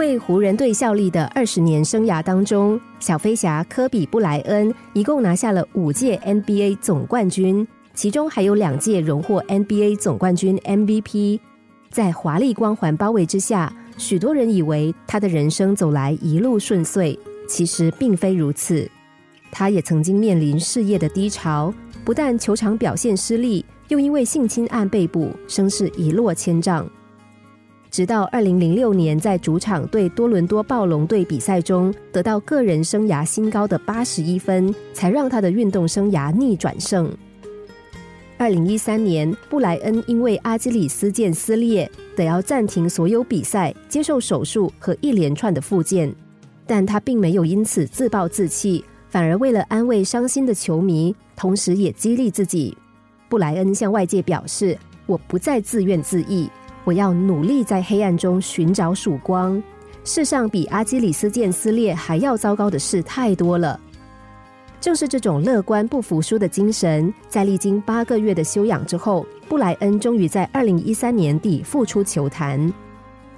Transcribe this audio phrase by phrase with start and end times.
[0.00, 11.38] 为湖人队效力的二十年生涯当中，小飞侠科比布莱恩一共拿下了五届 NBA 总冠军，其中还有两届荣获 NBA 总冠军 MVP。
[11.90, 18.90] 在华丽光环包围之下，许多人以为他的人生走来一路顺遂，其实并非如此。
[19.52, 21.74] 他也曾经面临事业的低潮，
[22.06, 26.90] 不但球场表现失利，又因为性侵案被捕，声势一落千丈。
[27.90, 37.12] 直到二零零六年，在主场对多伦多暴龙队比赛中，得到个人生涯新高的八十一分，才让他的运动生涯逆转胜。
[38.38, 46.14] 二零一三年，布莱恩因为阿基里斯腱撕裂，得要暂停所有比赛，接受手术和一连串的复健。
[46.66, 52.76] 但他并没有因此自暴自弃，反而为了安慰伤心的球迷，同时也激励自己。
[53.28, 56.48] 布莱恩向外界表示：“我不再自怨自艾。”
[56.90, 59.62] 我要努力在黑暗中寻找曙光。
[60.02, 63.78] 世上比阿基里斯腱撕裂还要糟糕的事太多了。
[64.80, 72.72] 正是这种乐观不服输的精神，在历经八个月的休养之后，布莱恩终于在二零一三年底复出球坛。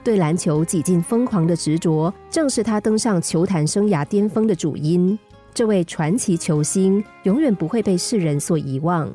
[0.03, 5.19] 对篮球几近疯狂的执着，正是他登上球坛生涯巅峰的主因。
[5.53, 9.13] 这位传奇球星永远不会被世人所遗忘。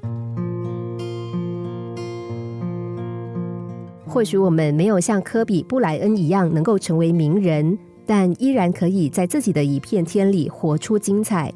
[4.08, 11.53] 或许我们没有像科比布莱恩一样能够成为名人，但依然可以在自己的一片天里活出精彩。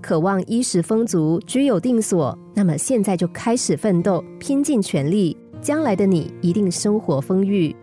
[0.00, 7.74] 渴望衣食丰足、居有定所，那么现在就开始奋斗，拼尽全力，将来的你一定生活丰裕。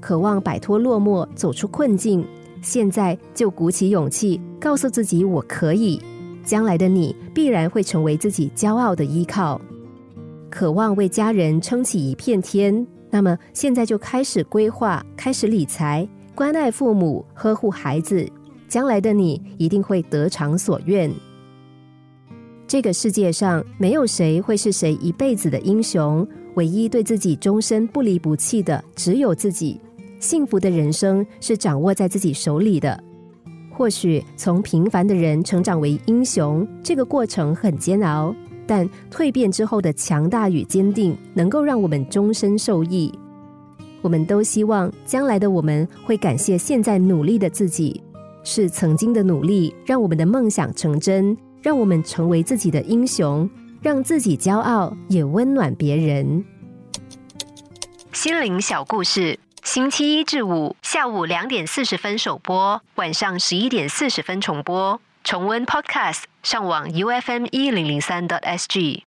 [0.00, 2.26] 渴望摆脱落寞、走出困境，
[2.60, 5.98] 现在就鼓起勇气，告诉自己我可以。
[6.44, 9.58] 将来的你必然会成为自己骄傲的依靠。
[10.50, 12.86] 渴望为家人撑起一片天。
[13.14, 18.28] 那么现在就开始规划，开始理财，关爱父母，呵护孩子，
[18.66, 21.08] 将来的你一定会得偿所愿。
[22.66, 29.80] 这个世界上没有谁会是谁一辈子的英雄，唯一对自己终身不离不弃的只有自己。
[30.18, 33.00] 幸福的人生是掌握在自己手里的。
[33.70, 38.34] 或许从平凡的人成长为英雄，这个过程很煎熬。
[38.66, 43.12] 但蜕变之后的强大与坚定，能够让我们终身受益。
[44.02, 48.02] 我们都希望将来的我们会感谢现在努力的自己，
[48.42, 53.48] 是曾经的努力让我们的梦想成真，让我们成为自己的英雄，
[53.80, 56.44] 让自己骄傲，也温暖别人。
[58.12, 65.00] 心灵小故事，星期一至五下午两点四十分首播，晚上十一点四十分重播。
[65.24, 69.06] 重温 Podcast，上网 U F M 一零零三 dot S G。